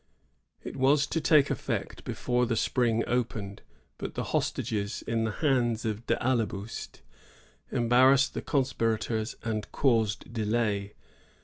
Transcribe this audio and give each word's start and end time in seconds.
It 0.63 0.77
was 0.77 1.05
to 1.05 1.21
take 1.21 1.51
effect 1.51 2.03
before 2.03 2.47
the 2.47 2.55
spring 2.55 3.03
opened; 3.05 3.61
but 3.99 4.15
the 4.15 4.23
hostages 4.23 5.03
in 5.03 5.25
the 5.25 5.31
hands 5.31 5.85
of 5.85 6.07
d' 6.07 6.17
Ailleboust 6.19 7.03
embarrassed 7.71 8.33
the 8.33 8.41
conspirators 8.41 9.35
and 9.43 9.71
caused 9.71 10.33
delay. 10.33 10.95